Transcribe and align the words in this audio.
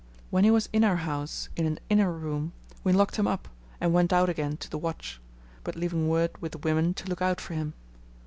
When 0.31 0.43
he 0.43 0.49
was 0.49 0.67
in 0.73 0.83
our 0.83 0.95
house 0.95 1.49
in 1.55 1.67
an 1.67 1.79
inner 1.87 2.11
room, 2.11 2.53
we 2.83 2.91
locked 2.91 3.17
him 3.17 3.27
up, 3.27 3.47
and 3.79 3.93
went 3.93 4.11
out 4.11 4.29
again 4.31 4.57
to 4.57 4.67
the 4.67 4.79
watch; 4.79 5.21
but 5.63 5.75
leaving 5.75 6.07
word 6.09 6.35
with 6.41 6.53
the 6.53 6.57
women 6.57 6.95
to 6.95 7.05
look 7.05 7.21
out 7.21 7.39
for 7.39 7.53
him. 7.53 7.75